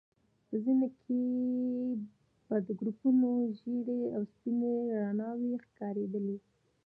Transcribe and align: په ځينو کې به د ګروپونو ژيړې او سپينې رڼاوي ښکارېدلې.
په 0.47 0.55
ځينو 0.63 0.87
کې 1.01 1.21
به 2.45 2.55
د 2.67 2.69
ګروپونو 2.79 3.29
ژيړې 3.59 4.01
او 4.15 4.21
سپينې 4.31 4.73
رڼاوي 4.97 5.51
ښکارېدلې. 5.65 6.37